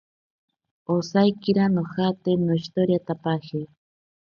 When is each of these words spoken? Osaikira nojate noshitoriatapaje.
Osaikira 0.93 1.63
nojate 1.75 2.29
noshitoriatapaje. 2.43 3.59